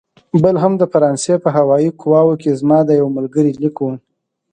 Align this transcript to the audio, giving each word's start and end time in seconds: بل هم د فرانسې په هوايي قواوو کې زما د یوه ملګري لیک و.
بل 0.43 0.55
هم 0.63 0.73
د 0.77 0.83
فرانسې 0.93 1.35
په 1.43 1.49
هوايي 1.57 1.89
قواوو 2.01 2.39
کې 2.41 2.57
زما 2.59 2.79
د 2.85 2.89
یوه 2.99 3.11
ملګري 3.17 3.51
لیک 3.61 3.77
و. 3.81 3.87